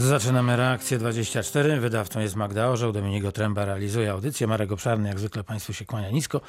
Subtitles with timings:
[0.00, 1.80] Zaczynamy reakcję 24.
[1.80, 4.46] Wydawcą jest Magda Orzeł, Dominik Tręba realizuje audycję.
[4.46, 6.40] Marek Obszarny, jak zwykle Państwu się kłania nisko.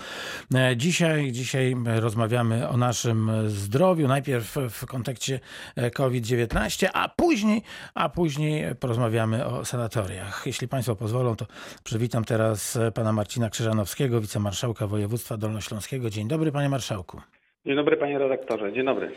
[0.55, 5.39] E, Dzisiaj, dzisiaj rozmawiamy o naszym zdrowiu, najpierw w kontekście
[5.75, 7.61] e, COVID-19, a później,
[7.95, 10.43] a później porozmawiamy o sanatoriach.
[10.45, 11.45] Jeśli Państwo pozwolą, to
[11.83, 16.09] przywitam teraz e, pana Marcina Krzyżanowskiego, wicemarszałka województwa dolnośląskiego.
[16.09, 17.21] Dzień dobry, panie marszałku.
[17.65, 19.11] Dzień dobry panie redaktorze, dzień dobry.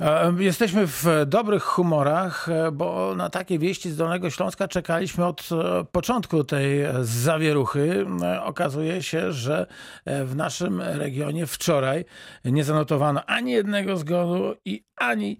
[0.00, 5.48] E, Jesteśmy w dobrych humorach, e, bo na takie wieści z Dolnego Śląska czekaliśmy od
[5.52, 8.06] e, początku tej zawieruchy.
[8.44, 9.66] Okazuje się, że
[10.06, 12.04] w naszym regionie wczoraj
[12.44, 15.38] nie zanotowano ani jednego zgonu i ani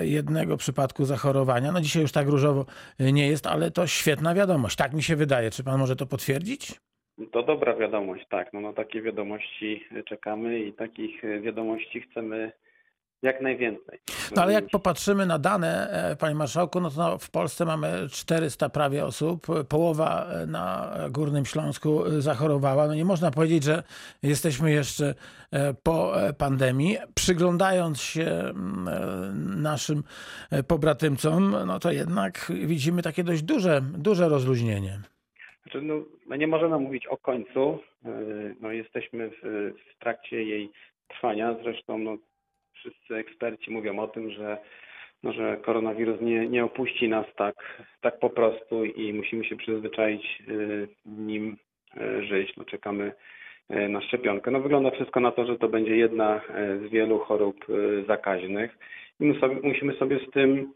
[0.00, 1.72] jednego przypadku zachorowania.
[1.72, 2.66] No dzisiaj już tak różowo
[2.98, 4.76] nie jest, ale to świetna wiadomość.
[4.76, 5.50] Tak mi się wydaje.
[5.50, 6.80] Czy pan może to potwierdzić?
[7.32, 8.52] To dobra wiadomość, tak.
[8.52, 12.52] No na takie wiadomości czekamy i takich wiadomości chcemy
[13.22, 13.98] jak najwięcej.
[14.36, 18.68] No ale jak popatrzymy na dane, e, panie marszałku, no to w Polsce mamy 400
[18.68, 22.86] prawie osób, połowa e, na Górnym Śląsku e, zachorowała.
[22.86, 23.82] No nie można powiedzieć, że
[24.22, 25.14] jesteśmy jeszcze
[25.82, 26.96] po pandemii.
[27.14, 30.02] Przyglądając się mm, naszym
[30.68, 34.98] pobratymcom, no to jednak widzimy takie dość duże, duże rozluźnienie.
[35.62, 35.94] Znaczy, no,
[36.26, 37.78] my nie możemy mówić o końcu.
[38.60, 40.70] No, jesteśmy w, w trakcie jej
[41.08, 41.56] trwania.
[41.62, 42.16] Zresztą no,
[42.74, 44.58] wszyscy eksperci mówią o tym, że,
[45.22, 50.42] no, że koronawirus nie, nie opuści nas tak, tak po prostu i musimy się przyzwyczaić
[50.46, 51.56] yy, nim
[51.96, 52.56] yy, żyć.
[52.56, 53.12] No, czekamy
[53.70, 54.50] yy, na szczepionkę.
[54.50, 56.40] No, wygląda wszystko na to, że to będzie jedna
[56.86, 57.66] z wielu chorób
[58.06, 58.78] zakaźnych
[59.20, 60.72] i musimy sobie z tym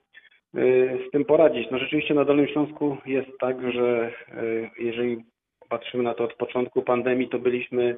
[0.56, 1.70] y, z tym poradzić.
[1.70, 4.12] No rzeczywiście na Dolnym Śląsku jest tak, że
[4.42, 5.24] y, jeżeli
[5.68, 7.96] patrzymy na to od początku pandemii, to byliśmy y,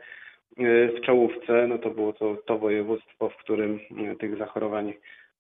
[0.59, 1.67] w czołówce.
[1.69, 3.81] No to było to, to województwo, w którym
[4.12, 4.92] y, tych zachorowań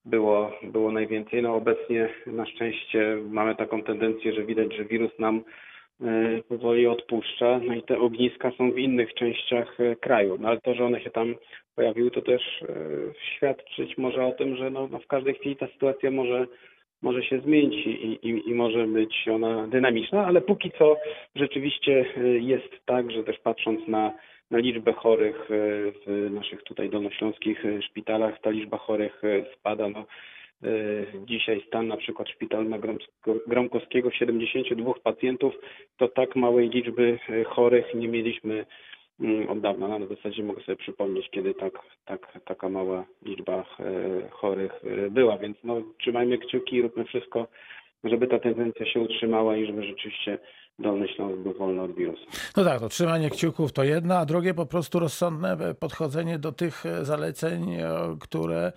[0.04, 1.42] było, było najwięcej.
[1.42, 5.42] No obecnie na szczęście mamy taką tendencję, że widać, że wirus nam
[6.00, 7.60] y, powoli odpuszcza.
[7.66, 10.36] No i te ogniska są w innych częściach kraju.
[10.40, 11.34] No ale to, że one się tam
[11.74, 12.64] pojawiły, to też
[13.36, 16.46] świadczyć może o tym, że no, no w każdej chwili ta sytuacja może
[17.02, 20.96] może się zmienić i, i, i może być ona dynamiczna, ale póki co
[21.34, 24.12] rzeczywiście y, jest tak, że też patrząc na,
[24.50, 29.22] na liczbę chorych y, w naszych tutaj dolnośląskich y, szpitalach, ta liczba chorych
[29.58, 29.88] spada.
[29.88, 30.04] No,
[31.26, 35.54] dzisiaj stan na przykład szpital na Gromsko- Gromkowskiego 72 pacjentów,
[35.96, 38.66] to tak małej liczby chorych nie mieliśmy
[39.48, 39.88] od dawna.
[39.88, 41.72] No, w zasadzie mogę sobie przypomnieć, kiedy tak,
[42.04, 43.64] tak, taka mała liczba e,
[44.30, 47.46] chorych e, była, więc no, trzymajmy kciuki i róbmy wszystko,
[48.04, 50.38] żeby ta tendencja się utrzymała i żeby rzeczywiście
[50.78, 52.22] Dolny Śląsk był wolny od wirusa.
[52.56, 56.52] No tak, to trzymanie kciuków to jedno, a drugie po prostu rozsądne e, podchodzenie do
[56.52, 57.76] tych zaleceń,
[58.20, 58.72] które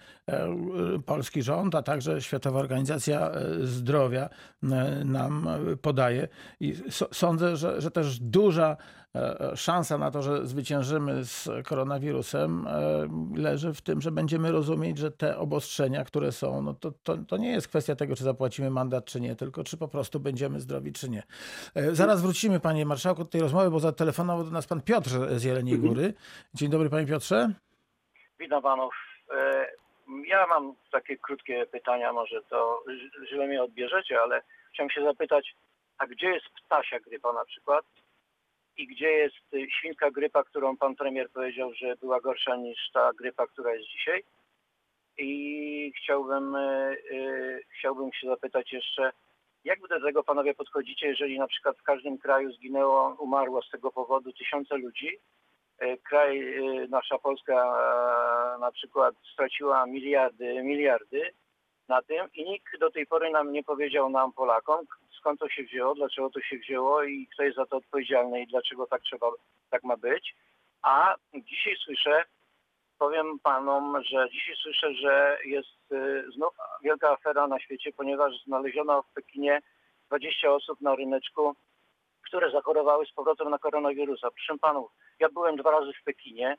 [1.06, 4.30] polski rząd, a także Światowa Organizacja Zdrowia
[5.06, 5.48] nam
[5.82, 6.28] podaje.
[6.60, 6.74] I
[7.12, 8.78] sądzę, że, że też duża
[9.56, 15.12] szansa na to, że zwyciężymy z koronawirusem, e, leży w tym, że będziemy rozumieć, że
[15.12, 19.06] te obostrzenia, które są, no to, to, to nie jest kwestia tego, czy zapłacimy mandat,
[19.06, 21.24] czy nie, tylko czy po prostu będziemy zdrowi, czy nie.
[21.76, 25.44] E, Zaraz wrócimy, panie marszałku, do tej rozmowy, bo zatelefonował do nas pan Piotr z
[25.44, 26.14] Jeleniej Góry.
[26.54, 27.50] Dzień dobry, panie Piotrze.
[28.40, 28.94] Witam panów.
[29.32, 29.68] E,
[30.28, 32.84] Ja mam takie krótkie pytania, może to
[33.30, 34.42] źle mnie odbierzecie, ale
[34.74, 35.56] chciałem się zapytać,
[35.98, 37.86] a gdzie jest ptasia grypa na przykład?
[38.78, 43.12] I gdzie jest y, świnka grypa, którą pan premier powiedział, że była gorsza niż ta
[43.14, 44.24] grypa, która jest dzisiaj?
[45.18, 46.96] I chciałbym, e,
[47.80, 49.12] chciałbym się zapytać jeszcze,
[49.64, 53.92] jak do tego panowie podchodzicie, jeżeli na przykład w każdym kraju zginęło, umarło z tego
[53.92, 55.20] powodu tysiące ludzi,
[55.80, 56.56] E, kraj,
[56.90, 57.56] nasza Polska
[58.60, 61.22] na przykład straciła miliardy, miliardy
[61.88, 64.86] na tym i nikt do tej pory nam nie powiedział nam Polakom,
[65.20, 68.48] skąd to się wzięło, dlaczego to się wzięło i kto jest za to odpowiedzialny i
[68.48, 69.32] dlaczego tak trzeba,
[69.70, 70.36] tak ma być.
[70.82, 72.24] A dzisiaj słyszę,
[73.00, 79.02] powiem panom, że dzisiaj słyszę, że jest e, znów wielka afera na świecie, ponieważ znaleziono
[79.02, 79.62] w Pekinie
[80.08, 81.56] 20 osób na ryneczku,
[82.28, 84.32] które zachorowały z powrotem na koronawirusa.
[84.32, 86.58] Proszę panów, ja byłem dwa razy w Pekinie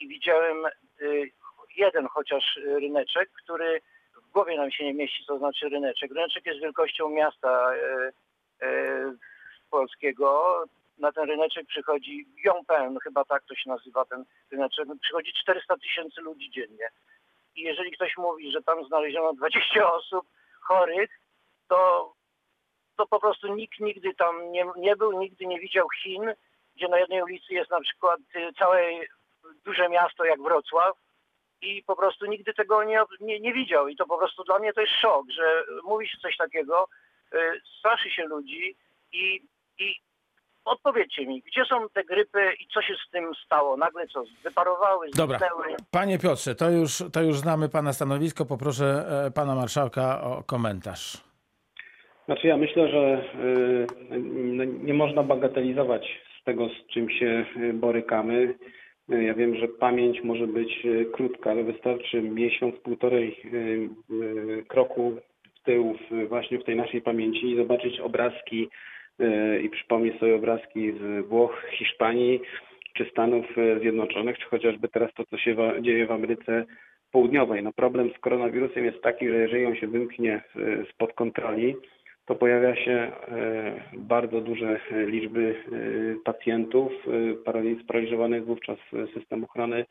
[0.00, 0.66] i widziałem
[1.00, 1.30] y,
[1.76, 3.80] jeden chociaż y, ryneczek, który
[4.36, 6.10] głowie nam się nie mieści, co znaczy ryneczek.
[6.10, 9.16] Ryneczek jest wielkością miasta y, y,
[9.70, 10.64] polskiego.
[10.98, 14.88] Na ten ryneczek przychodzi Yongpeng, chyba tak to się nazywa ten ryneczek.
[15.02, 16.88] Przychodzi 400 tysięcy ludzi dziennie.
[17.56, 20.26] I jeżeli ktoś mówi, że tam znaleziono 20 osób
[20.60, 21.10] chorych,
[21.68, 22.12] to,
[22.96, 26.34] to po prostu nikt nigdy tam nie, nie był, nigdy nie widział Chin,
[26.76, 28.20] gdzie na jednej ulicy jest na przykład
[28.58, 28.80] całe
[29.64, 30.96] duże miasto jak Wrocław
[31.62, 33.88] i po prostu nigdy tego nie, nie, nie widział.
[33.88, 36.88] I to po prostu dla mnie to jest szok, że mówi się coś takiego,
[37.78, 38.76] straszy się ludzi
[39.12, 39.42] i,
[39.78, 39.94] i
[40.64, 43.76] odpowiedzcie mi, gdzie są te grypy i co się z tym stało?
[43.76, 45.38] Nagle co, wyparowały, Dobra.
[45.38, 45.76] zniknęły?
[45.90, 48.44] Panie Piotrze, to już, to już znamy pana stanowisko.
[48.44, 51.26] Poproszę e, pana marszałka o komentarz.
[52.26, 53.86] Znaczy ja myślę, że y,
[54.82, 58.54] nie można bagatelizować z tego, z czym się y, borykamy.
[59.08, 63.88] Ja wiem, że pamięć może być y, krótka, ale wystarczy miesiąc, półtorej y,
[64.58, 65.16] y, kroku
[65.54, 65.94] w tył
[66.28, 68.68] właśnie w tej naszej pamięci i zobaczyć obrazki
[69.62, 72.40] i przypomnieć sobie obrazki z Włoch, Hiszpanii
[72.94, 73.46] czy Stanów
[73.80, 76.64] Zjednoczonych, czy chociażby teraz to, co się dzieje w Ameryce
[77.12, 77.62] Południowej.
[77.62, 80.42] No problem z koronawirusem jest taki, że jeżeli on się wymknie
[80.90, 81.76] spod kontroli,
[82.26, 83.12] to pojawia się e,
[83.92, 85.74] bardzo duże e, liczby e,
[86.24, 86.92] pacjentów
[87.44, 88.78] parali- sparaliżowanych wówczas
[89.14, 89.84] system ochrony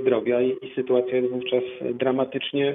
[0.00, 1.62] zdrowia i, sytuacja jest wówczas
[1.94, 2.74] dramatycznie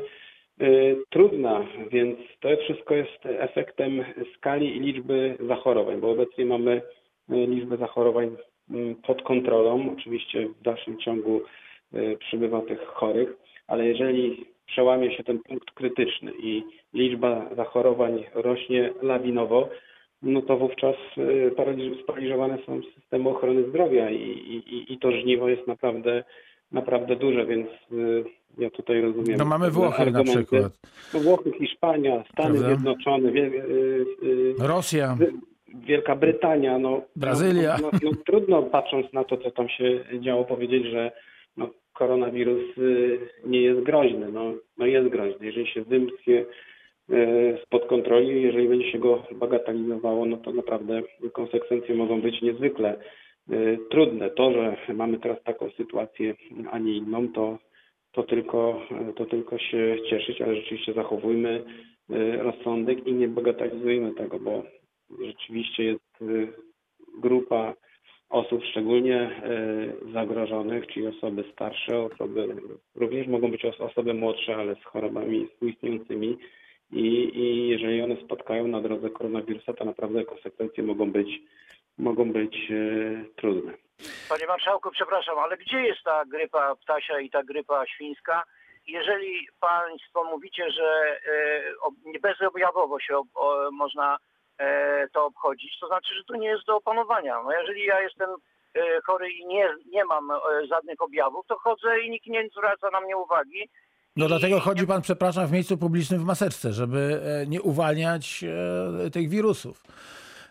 [1.09, 4.03] trudna, więc to wszystko jest efektem
[4.37, 6.81] skali i liczby zachorowań, bo obecnie mamy
[7.29, 8.35] liczbę zachorowań
[8.71, 9.95] m, pod kontrolą.
[9.97, 11.41] Oczywiście w dalszym ciągu
[12.19, 13.29] przybywa tych chorych,
[13.67, 16.63] ale jeżeli przełamie się ten punkt krytyczny i
[16.93, 19.69] liczba zachorowań rośnie lawinowo,
[20.21, 24.21] no to wówczas y, paraliż- sparaliżowane są systemy ochrony zdrowia i,
[24.67, 26.23] i, i to żniwo jest naprawdę,
[26.71, 28.23] naprawdę duże, więc y,
[28.57, 29.37] ja tutaj rozumiem.
[29.37, 30.73] No mamy Włochy na przykład,
[31.13, 32.67] No Włochy, Hiszpania, Stany Prawda?
[32.67, 34.05] Zjednoczone, y,
[34.59, 35.17] Rosja.
[35.87, 37.77] Wielka Brytania, no, Brazylia.
[37.81, 41.11] No, no, no, trudno patrząc na to, co tam się działo, powiedzieć, że
[41.95, 44.31] koronawirus y, nie jest groźny.
[44.31, 45.45] No, no jest groźny.
[45.45, 46.45] Jeżeli się wymknie
[47.09, 51.01] y, spod kontroli, jeżeli będzie się go bagatelizowało, no to naprawdę
[51.33, 52.99] konsekwencje mogą być niezwykle
[53.51, 54.29] y, trudne.
[54.29, 56.33] To, że mamy teraz taką sytuację,
[56.71, 57.57] a nie inną, to,
[58.11, 58.81] to, tylko,
[59.15, 61.63] to tylko się cieszyć, ale rzeczywiście zachowujmy
[62.37, 64.63] rozsądek i nie bagatelizujmy tego, bo
[65.25, 66.23] rzeczywiście jest
[67.21, 67.73] grupa
[68.75, 69.41] szczególnie
[70.07, 72.47] y, zagrożonych, czyli osoby starsze, osoby
[72.95, 76.37] również mogą być os- osoby młodsze, ale z chorobami współistniejącymi
[76.91, 77.05] i,
[77.39, 81.27] i jeżeli one spotkają na drodze koronawirusa, to naprawdę konsekwencje mogą być
[81.97, 83.73] mogą być y, trudne.
[84.29, 88.43] Panie marszałku, przepraszam, ale gdzie jest ta grypa ptasia i ta grypa świńska?
[88.87, 91.19] Jeżeli państwo mówicie, że
[92.13, 93.21] e, bezobjawowo się
[93.71, 94.17] można
[94.57, 97.43] e, to obchodzić, to znaczy, że to nie jest do opanowania.
[97.43, 98.35] No jeżeli ja jestem e,
[99.05, 100.37] chory i nie, nie mam e,
[100.67, 103.69] żadnych objawów, to chodzę i nikt nie zwraca na mnie uwagi.
[104.15, 108.43] No dlatego chodzi pan, przepraszam, w miejscu publicznym w maseczce, żeby e, nie uwalniać
[109.05, 109.83] e, tych wirusów.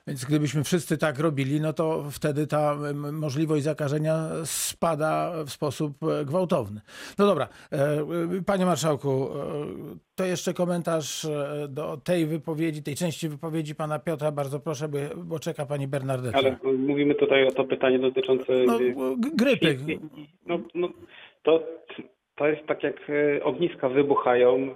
[0.06, 2.76] Więc gdybyśmy wszyscy tak robili, no to wtedy ta
[3.12, 6.80] możliwość zakażenia spada w sposób e, gwałtowny.
[7.18, 8.04] No dobra, e, e,
[8.46, 9.28] panie marszałku,
[10.14, 11.26] to jeszcze komentarz
[11.68, 14.32] do tej wypowiedzi, tej części wypowiedzi pana Piotra.
[14.32, 16.38] Bardzo proszę, bo, czeka pani Bernardeta.
[16.38, 18.78] Ale mówimy tutaj o to pytanie dotyczące No,
[19.16, 19.78] grypy.
[20.46, 20.88] No, no,
[21.42, 21.62] to,
[22.36, 24.74] to jest tak jak e, ogniska wybuchają e,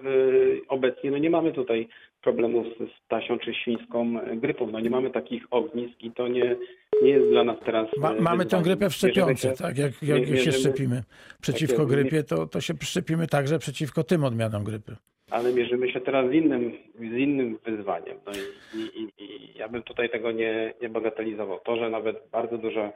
[0.69, 1.11] obecnie.
[1.11, 1.89] No nie mamy tutaj
[2.23, 4.67] problemów z ptasią czy świńską e, grypą.
[4.67, 6.57] No nie mamy takich ognisk i to nie,
[7.03, 9.79] nie jest dla nas teraz Ma, mamy tę grypę w szczepionce, tak?
[9.79, 11.03] Jak, jak się mierzymy- szczepimy
[11.43, 14.97] przeciwko Tak grypie, to, to się szczepimy także przeciwko tym odmianom grypy.
[15.31, 18.17] ale mierzymy się teraz z innym, z innym wyzwaniem.
[18.27, 21.61] No i, i, i, i ja bym tutaj tego nie, nie bagatelizował.
[21.65, 22.93] To, że nawet bardzo dużo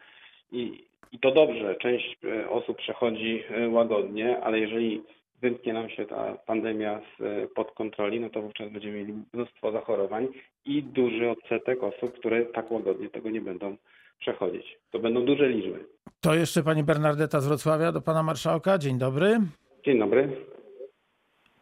[0.52, 5.02] i, i to dobrze, część e, osób przechodzi e, łagodnie, ale jeżeli
[5.42, 9.72] wymknie nam się ta pandemia z, e, pod kontroli, no to wówczas będziemy mieli mnóstwo
[9.72, 10.28] zachorowań
[10.64, 13.76] i duży odsetek osób, które tak łagodnie tego nie będą
[14.18, 14.78] przechodzić.
[14.90, 15.84] To będą duże liczby.
[16.20, 18.78] To jeszcze pani Bernardeta z Wrocławia do pana marszałka.
[18.78, 19.38] Dzień dobry.
[19.84, 20.28] Dzień dobry.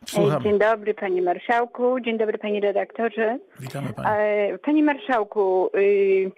[0.07, 0.42] Słucham.
[0.42, 3.38] Dzień dobry panie marszałku, dzień dobry panie redaktorze.
[3.61, 4.09] Witamy pani.
[4.21, 6.30] E, Panie marszałku, y,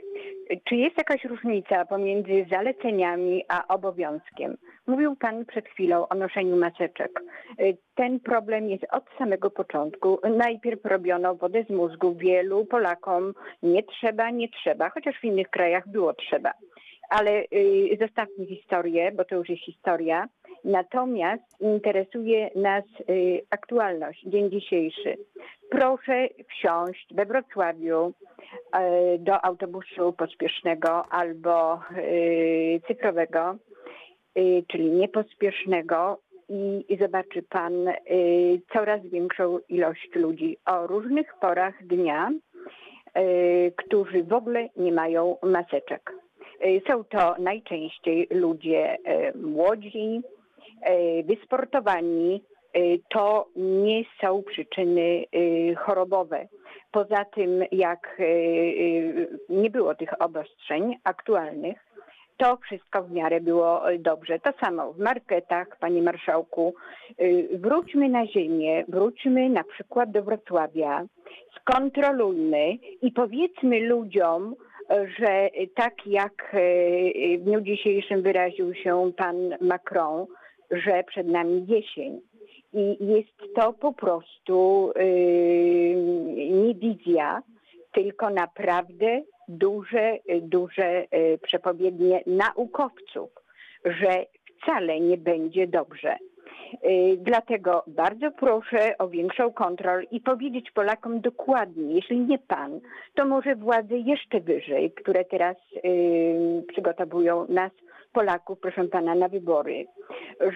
[0.65, 4.57] czy jest jakaś różnica pomiędzy zaleceniami a obowiązkiem?
[4.87, 7.21] Mówił pan przed chwilą o noszeniu maseczek.
[7.61, 10.19] Y, Ten problem jest od samego początku.
[10.37, 13.35] Najpierw robiono wodę z mózgu wielu Polakom.
[13.63, 16.53] Nie trzeba, nie trzeba, chociaż w innych krajach było trzeba.
[17.11, 20.29] Ale y, zostawmy historię, bo to już jest historia.
[20.65, 25.17] Natomiast interesuje nas y, aktualność, dzień dzisiejszy.
[25.71, 28.13] Proszę wsiąść we Wrocławiu
[28.73, 33.57] e, do autobusu pospiesznego albo y, cyfrowego,
[34.39, 36.19] y, czyli niepospiesznego
[36.89, 37.95] i, zobaczy pan y,
[38.73, 42.31] coraz większą ilość ludzi o różnych porach dnia,
[43.19, 46.13] y, którzy w ogóle nie mają maseczek.
[46.67, 50.42] Y, Są to najczęściej ludzie y, młodzi, y,
[51.25, 52.43] wysportowani.
[52.77, 56.49] Y, To nie są przyczyny y, chorobowe.
[56.93, 58.17] Poza tym, jak
[59.49, 61.87] nie było tych obostrzeń aktualnych,
[62.37, 64.39] to wszystko w miarę było dobrze.
[64.39, 66.75] To samo w marketach, panie marszałku.
[67.53, 71.05] Wróćmy na ziemię, wróćmy na przykład do Wrocławia,
[71.61, 72.73] skontrolujmy
[73.03, 74.55] i powiedzmy ludziom,
[75.19, 76.57] że tak jak
[77.39, 80.27] w dniu dzisiejszym wyraził się pan Macron,
[80.73, 82.21] że przed nami jesień.
[82.73, 85.95] I jest to po prostu yy,
[86.51, 87.43] nie wizja,
[87.93, 93.31] tylko naprawdę duże, duże yy, przepowiednie naukowców,
[93.85, 94.27] że
[94.63, 96.17] wcale nie będzie dobrze.
[96.83, 102.81] Yy, Dlatego bardzo proszę o większą kontrolę i powiedzieć Polakom dokładnie, jeśli nie pan,
[103.15, 107.73] to może władze jeszcze wyżej, które teraz yy, przygotowują nas,
[108.13, 109.87] Polaków, proszę pana, na wybory,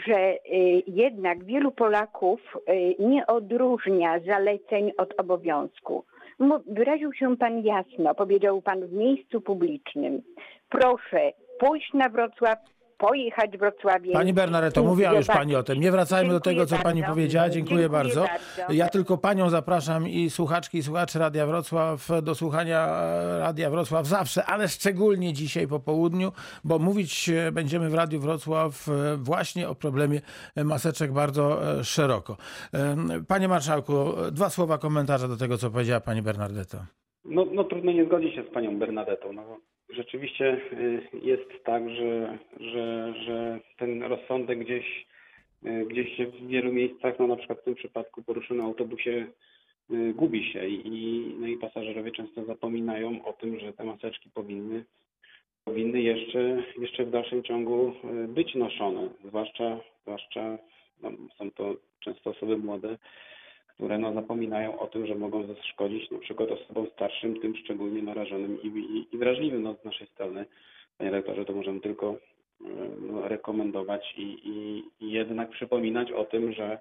[0.07, 0.39] że y,
[0.87, 6.05] jednak wielu Polaków y, nie odróżnia zaleceń od obowiązku.
[6.67, 10.23] Wyraził się pan jasno, powiedział pan w miejscu publicznym.
[10.69, 12.59] Proszę pójść na Wrocław,
[12.99, 14.13] pojechać Wrocławiem.
[14.13, 15.81] Pani Bernadetto, i mówiła już pani o tym.
[15.81, 17.15] Nie wracajmy do tego, co Dziękuję pani bardzo.
[17.15, 17.49] powiedziała.
[17.49, 18.21] Dziękuję, Dziękuję bardzo.
[18.21, 18.73] bardzo.
[18.73, 24.07] Ja tylko panią zapraszam i słuchaczki i słuchaczy Radia Wrocław do słuchania e, Radia Wrocław
[24.07, 26.33] zawsze, ale szczególnie dzisiaj po południu,
[26.65, 30.21] bo mówić e, będziemy w Radiu Wrocław e, właśnie o problemie
[30.65, 32.37] maseczek bardzo szeroko.
[33.29, 33.93] Panie Marszałku,
[34.33, 36.79] dwa słowa komentarza do tego, co powiedziała pani Bernardetto.
[37.25, 39.33] No, no trudno nie zgodzić się z panią Bernadetą.
[39.33, 39.43] No,
[39.89, 45.07] rzeczywiście y, jest tak, że, że, że ten rozsądek gdzieś,
[45.67, 49.27] y, gdzieś w wielu miejscach, no na przykład w tym przypadku poruszony autobusie
[49.91, 54.85] y, gubi się i, no i pasażerowie często zapominają o tym, że te maseczki powinny
[55.65, 57.93] powinny jeszcze, jeszcze w dalszym ciągu
[58.29, 60.59] być noszone, zwłaszcza, zwłaszcza
[61.03, 62.99] no, są to często osoby młode,
[63.77, 68.63] które no, zapominają o tym, że mogą zaszkodzić na przykład osobom starszym, tym szczególnie narażonym
[68.63, 70.47] i, i, i wrażliwym no, z naszej strony.
[70.99, 72.65] Panie rektorze, to możemy tylko y,
[73.01, 76.79] no, rekomendować i, i, i jednak przypominać o tym, że,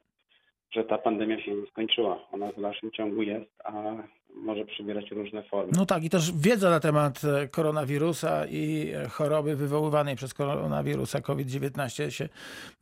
[0.71, 2.27] że ta pandemia się nie skończyła.
[2.31, 3.95] Ona w dalszym ciągu jest, a
[4.35, 5.71] może przybierać różne formy.
[5.75, 11.21] No tak, i też wiedza na temat e, koronawirusa i e, choroby wywoływanej przez koronawirusa
[11.21, 12.29] COVID-19 się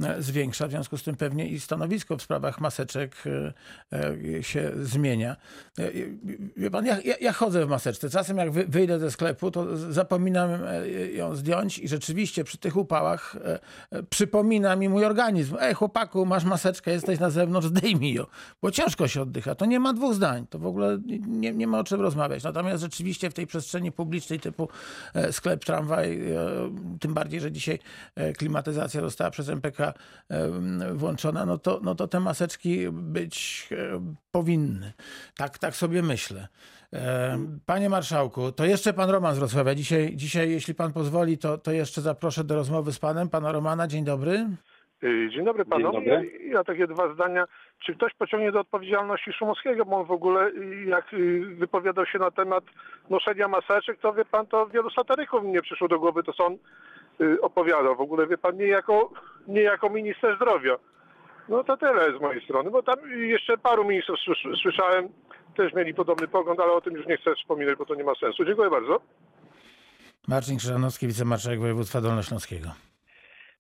[0.04, 0.68] e, zwiększa.
[0.68, 3.16] W związku z tym pewnie i stanowisko w sprawach maseczek
[4.42, 5.36] się zmienia.
[6.58, 8.10] Wie pan, ja, ja, chodzę w maseczce.
[8.10, 10.50] Czasem jak wy- wyjdę ze sklepu, to zapominam
[11.14, 13.36] ją zdjąć i rzeczywiście przy tych upałach
[14.10, 15.56] przypomina mi mój organizm.
[15.60, 18.24] Ej chłopaku, masz maseczkę, jesteś na zewnątrz, zdejmij ją.
[18.62, 19.56] Bo ciężko się oddycha.
[19.56, 20.48] To nie ma dwóch zdań.
[20.50, 21.00] To w ogóle
[21.44, 22.44] nie, nie ma o czym rozmawiać.
[22.44, 24.70] Natomiast rzeczywiście w tej przestrzeni publicznej typu
[25.16, 26.36] e, sklep, tramwaj, e,
[27.00, 27.80] tym bardziej, że dzisiaj
[28.16, 29.94] e, klimatyzacja została przez MPK
[30.94, 33.70] włączona, no to, no to te maseczki być
[34.32, 34.94] powinny.
[35.38, 36.48] Tak, tak sobie myślę.
[37.66, 39.76] Panie marszałku, to jeszcze pan Roman z Wrocławia.
[39.76, 43.30] Dzisiaj, dzisiaj jeśli pan pozwoli, to, to jeszcze zaproszę do rozmowy z panem.
[43.30, 44.48] Pana Romana, dzień dobry.
[45.04, 46.10] Y, Dzień dobry panowie.
[46.10, 46.32] dobry.
[46.48, 47.46] Ja, ja takie dwa zdania.
[47.86, 52.20] Czy ktoś pociągnie do odpowiedzialności Szumowskiego, bo on w ogóle y, jak y, wypowiadał się
[52.20, 52.64] na temat
[53.10, 56.58] noszenia maseczek, to wie pan, to wielu satyryków nie przyszło do głowy, to co on
[57.22, 57.96] y, opowiadał.
[57.96, 59.12] W ogóle wie pan, nie jako,
[59.48, 60.76] nie jako minister zdrowia.
[61.50, 65.10] No to tyle z mojej strony, bo tam jeszcze paru ministrów słys- słyszałem,
[65.56, 68.16] też mieli podobny pogląd, ale o tym już nie chcę wspominać, bo to nie ma
[68.16, 68.46] sensu.
[68.46, 69.02] Dziękuję bardzo.
[70.28, 72.68] Marcin Krzyżanowski, wicemarszałek województwa dolnośląskiego.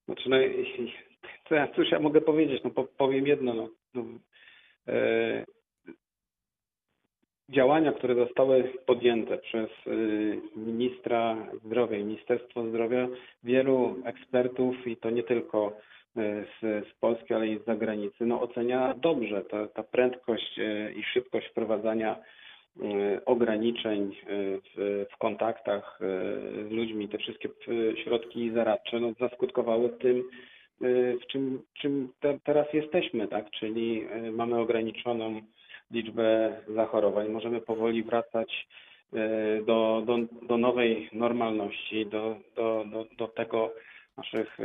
[0.06, 0.38] Znaczy, no,
[1.50, 2.62] co ja, cóż ja mogę powiedzieć?
[2.64, 3.54] No, po, powiem jedno.
[3.54, 3.68] No,
[4.88, 5.46] e,
[7.50, 9.92] działania, które zostały podjęte przez e,
[10.60, 13.08] ministra zdrowia i Ministerstwo Zdrowia,
[13.44, 15.78] wielu ekspertów i to nie tylko
[16.18, 19.42] e, z, z Polski, ale i z zagranicy, no, ocenia dobrze.
[19.42, 20.60] Ta, ta prędkość
[20.96, 22.16] i szybkość wprowadzania
[23.26, 24.16] ograniczeń
[24.76, 26.00] w, w kontaktach
[26.68, 27.50] z ludźmi, te wszystkie
[28.04, 30.24] środki zaradcze no, zaskutkowały tym,
[30.82, 33.50] w czym, czym te, teraz jesteśmy, tak?
[33.52, 35.42] Czyli e, mamy ograniczoną
[35.92, 38.68] liczbę zachorowań, możemy powoli wracać
[39.14, 43.74] e, do, do, do nowej normalności, do, do, do, do tego
[44.18, 44.58] naszych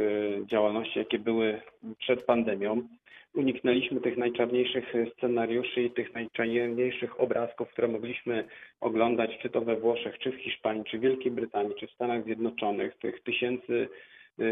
[0.47, 1.61] działalności, jakie były
[1.99, 2.89] przed pandemią.
[3.35, 8.45] Uniknęliśmy tych najczarniejszych scenariuszy i tych najczarniejszych obrazków, które mogliśmy
[8.81, 12.25] oglądać, czy to we Włoszech, czy w Hiszpanii, czy w Wielkiej Brytanii, czy w Stanach
[12.25, 13.89] Zjednoczonych, tych tysięcy y,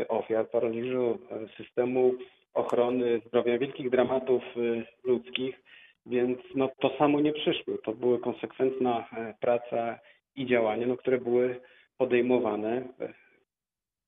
[0.08, 2.14] ofiar, paraliżu y, systemu
[2.54, 5.66] ochrony zdrowia, wielkich dramatów y, ludzkich,
[6.06, 7.78] więc no, to samo nie przyszło.
[7.84, 9.98] To była konsekwentna e, praca
[10.36, 11.60] i działania, no, które były
[11.98, 13.12] podejmowane e,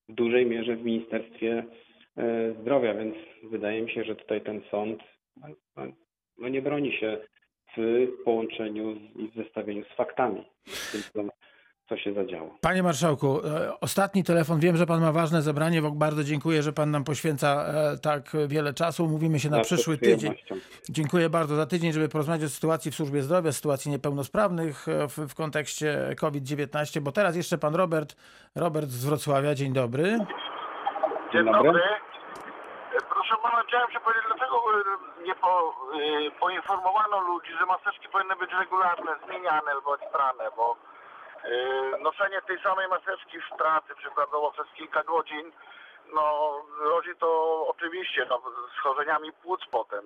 [0.09, 1.63] w dużej mierze w Ministerstwie
[2.17, 4.99] e, Zdrowia, więc wydaje mi się, że tutaj ten sąd
[5.37, 5.83] no, no,
[6.37, 7.17] no nie broni się
[7.77, 10.43] w połączeniu i w zestawieniu z faktami,
[11.89, 12.57] co, się zadziało.
[12.61, 14.59] Panie marszałku, e, ostatni telefon.
[14.59, 15.81] Wiem, że pan ma ważne zebranie.
[15.81, 19.07] bo Bardzo dziękuję, że pan nam poświęca e, tak wiele czasu.
[19.07, 20.35] Mówimy się na Zawsze przyszły tydzień.
[20.89, 25.17] Dziękuję bardzo za tydzień, żeby porozmawiać o sytuacji w służbie zdrowia, sytuacji niepełnosprawnych e, w,
[25.31, 28.15] w kontekście COVID-19, bo teraz jeszcze pan Robert,
[28.55, 29.55] Robert z Wrocławia.
[29.55, 30.17] Dzień dobry.
[31.33, 31.81] Dzień dobry.
[33.09, 34.55] Proszę pana, chciałem się powiedzieć, dlaczego
[35.23, 35.73] nie po,
[36.39, 40.88] poinformowano ludzi, że maseczki powinny być regularne, zmieniane albo strane, bo
[42.01, 45.51] noszenie tej samej maseczki w pracy przykładowo przez kilka godzin,
[46.13, 47.29] no rodzi to
[47.67, 48.41] oczywiście no,
[48.79, 50.03] schorzeniami płuc potem,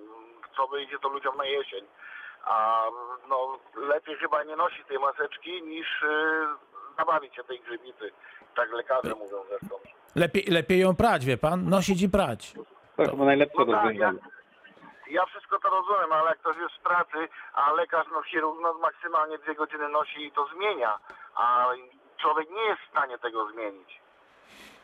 [0.56, 1.86] co wyjdzie to ludziom na jesień.
[2.46, 2.84] A
[3.30, 6.46] no, lepiej chyba nie nosić tej maseczki niż e,
[6.98, 8.12] zabawić się tej grzybicy.
[8.56, 9.76] Tak lekarze mówią zresztą.
[10.16, 11.70] Lepiej, lepiej ją prać, wie pan?
[11.70, 12.54] Nosić i prać.
[12.98, 14.20] To chyba najlepsze No tak, ja, rozwiązanie.
[15.12, 18.74] ja wszystko to rozumiem, ale jak ktoś jest w pracy, a lekarz, no chirurg, no
[18.74, 21.00] maksymalnie dwie godziny nosi i to zmienia,
[21.36, 21.68] a
[22.18, 24.03] człowiek nie jest w stanie tego zmienić.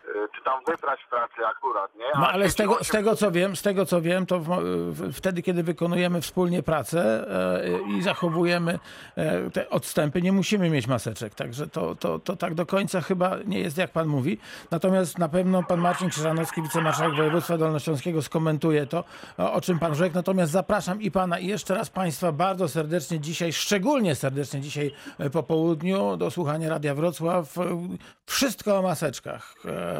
[0.09, 2.05] Y, Czy tam wyprać w pracy akurat, nie?
[2.13, 4.47] A No ale z tego, z tego co wiem, z tego co wiem, to w,
[4.91, 7.25] w, wtedy, kiedy wykonujemy wspólnie pracę
[7.63, 8.79] e, i zachowujemy
[9.15, 11.35] e, te odstępy, nie musimy mieć maseczek.
[11.35, 14.37] Także to, to, to tak do końca chyba nie jest, jak pan mówi.
[14.71, 19.03] Natomiast na pewno pan Marcin Krzyżanowski, wicemarszałek województwa dolnośląskiego skomentuje to,
[19.37, 20.15] o, o czym pan rzekł.
[20.15, 25.29] Natomiast zapraszam i pana i jeszcze raz państwa bardzo serdecznie dzisiaj, szczególnie serdecznie dzisiaj e,
[25.29, 27.57] po południu do słuchania Radia Wrocław.
[27.57, 27.87] E,
[28.25, 29.55] Wszystko o maseczkach.
[29.65, 29.98] E,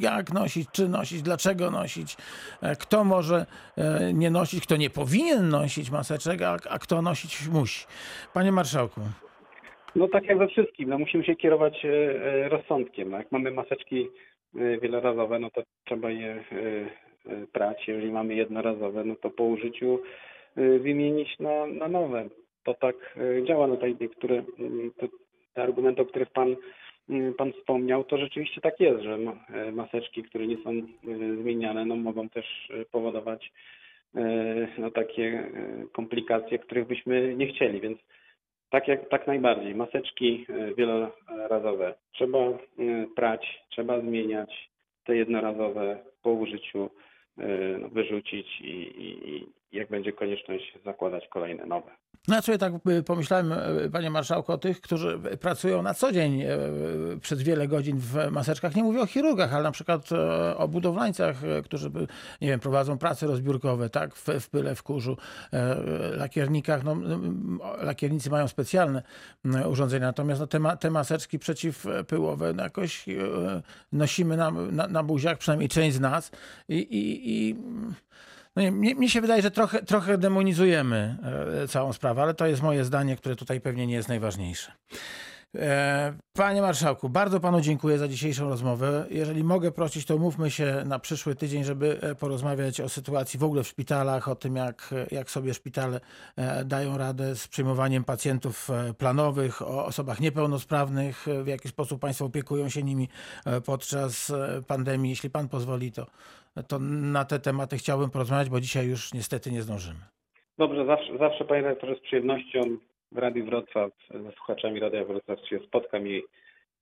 [0.00, 2.16] Jak nosić, czy nosić, dlaczego nosić,
[2.62, 7.48] e, kto może e, nie nosić, kto nie powinien nosić maseczek, a, a kto nosić
[7.48, 7.86] musi.
[8.34, 9.00] Panie marszałku.
[9.96, 13.10] No tak jak we wszystkim, no musimy się kierować e, e, rozsądkiem.
[13.10, 14.08] No, jak mamy maseczki
[14.56, 16.44] e, wielorazowe, no to trzeba je e,
[17.32, 17.88] e, prać.
[17.88, 20.00] Jeżeli mamy jednorazowe, no to po użyciu
[20.56, 22.28] e, wymienić na, na nowe.
[22.64, 23.66] To tak e, działa.
[23.66, 25.08] No tutaj niektóre mm, te,
[25.54, 26.56] te argumenty, o których pan,
[27.38, 30.82] pan wspomniał, to rzeczywiście tak jest, że e, maseczki, które nie są e,
[31.42, 33.52] zmieniane, no mogą też e, powodować
[34.78, 35.50] no takie
[35.92, 37.98] komplikacje, których byśmy nie chcieli, więc
[38.70, 39.74] tak jak tak najbardziej.
[39.74, 42.38] Maseczki wielorazowe trzeba
[43.16, 44.70] prać, trzeba zmieniać.
[45.04, 46.90] Te jednorazowe po użyciu
[47.78, 48.94] no, wyrzucić i,
[49.28, 51.90] i jak będzie konieczność zakładać kolejne nowe.
[52.28, 56.42] No sobie tak y, pomyślałem, y, panie marszałku, o tych, którzy pracują na co dzień
[56.42, 56.46] y,
[57.20, 58.74] przez wiele godzin w maseczkach.
[58.74, 60.08] Nie mówię o chirurgach, ale na przykład
[60.56, 61.90] o budowlańcach, którzy,
[62.40, 65.16] nie wiem, prowadzą prace rozbiórkowe, tak, w, w pyle, w kurzu,
[66.16, 66.84] lakiernikach.
[66.84, 66.96] No,
[67.82, 69.02] lakiernicy mają specjalne
[69.68, 73.04] urządzenia, natomiast no, te, ma, te maseczki przeciwpyłowe no, jakoś
[73.92, 76.30] nosimy na, na, na buziach, przynajmniej część z nas
[76.68, 77.56] i, i, i
[78.56, 81.16] no nie, mnie, mnie się wydaje, że trochę, trochę demonizujemy
[81.62, 84.72] e, całą sprawę, ale to jest moje zdanie, które tutaj pewnie nie jest najważniejsze.
[85.56, 89.06] E, Panie marszałku, bardzo panu dziękuję za dzisiejszą rozmowę.
[89.10, 93.44] Jeżeli mogę prosić, to mówmy się na przyszły tydzień, żeby e, porozmawiać o sytuacji w
[93.44, 96.00] ogóle w szpitalach, o tym, jak, jak sobie szpitale
[96.36, 102.00] e, dają radę z przyjmowaniem pacjentów e, planowych, o osobach niepełnosprawnych, e, w jaki sposób
[102.00, 103.08] państwo opiekują się nimi
[103.46, 105.10] e, podczas e, pandemii.
[105.10, 106.06] Jeśli pan pozwoli, to,
[106.68, 106.78] to
[107.12, 110.00] na te tematy chciałbym porozmawiać, bo dzisiaj już niestety nie zdążymy.
[110.58, 112.60] Dobrze, zawsze, zawsze panie redaktorze z przyjemnością
[113.12, 116.22] w Radiu Wrocław ze słuchaczami Radia Wrocław się spotkam i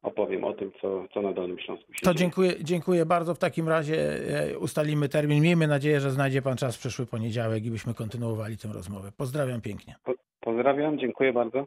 [0.02, 2.18] opowiem o tym, co, co na Dolnym Śląsku się To dzieje.
[2.18, 3.34] dziękuję, dziękuję bardzo.
[3.34, 3.96] W takim razie
[4.52, 5.42] e, ustalimy termin.
[5.42, 9.08] Miejmy nadzieję, że znajdzie pan czas w przyszły poniedziałek i byśmy kontynuowali tę rozmowę.
[9.16, 9.94] Pozdrawiam pięknie.
[10.04, 11.66] Po, pozdrawiam, dziękuję bardzo.